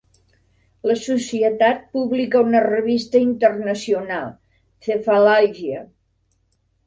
[0.91, 4.33] La societat publica una revista internacional,
[4.87, 5.85] "Cephalalgia".